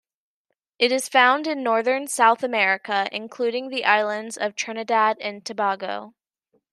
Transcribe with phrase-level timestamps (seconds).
[0.79, 6.15] It is found in northern South America, including the islands of Trinidad and Tobago.